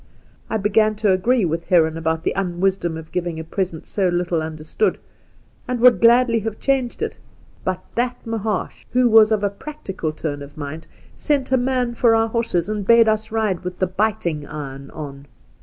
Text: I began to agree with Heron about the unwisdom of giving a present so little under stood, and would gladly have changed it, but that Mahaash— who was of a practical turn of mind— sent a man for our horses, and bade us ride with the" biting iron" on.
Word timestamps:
I 0.49 0.57
began 0.57 0.95
to 0.95 1.11
agree 1.11 1.45
with 1.45 1.65
Heron 1.65 1.95
about 1.95 2.23
the 2.23 2.31
unwisdom 2.31 2.97
of 2.97 3.11
giving 3.11 3.39
a 3.39 3.43
present 3.43 3.85
so 3.85 4.07
little 4.09 4.41
under 4.41 4.63
stood, 4.63 4.97
and 5.67 5.79
would 5.79 6.01
gladly 6.01 6.39
have 6.39 6.59
changed 6.59 7.03
it, 7.03 7.19
but 7.63 7.85
that 7.93 8.17
Mahaash— 8.25 8.87
who 8.93 9.07
was 9.07 9.31
of 9.31 9.43
a 9.43 9.49
practical 9.51 10.11
turn 10.11 10.41
of 10.41 10.57
mind— 10.57 10.87
sent 11.15 11.51
a 11.51 11.55
man 11.57 11.93
for 11.93 12.15
our 12.15 12.29
horses, 12.29 12.67
and 12.67 12.83
bade 12.87 13.07
us 13.07 13.31
ride 13.31 13.59
with 13.59 13.77
the" 13.77 13.85
biting 14.01 14.47
iron" 14.47 14.89
on. 14.89 15.27